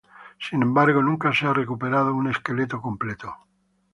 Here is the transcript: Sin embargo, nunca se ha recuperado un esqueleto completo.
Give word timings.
Sin 0.39 0.63
embargo, 0.63 0.99
nunca 1.03 1.31
se 1.31 1.45
ha 1.45 1.53
recuperado 1.53 2.15
un 2.15 2.27
esqueleto 2.27 2.81
completo. 2.81 3.35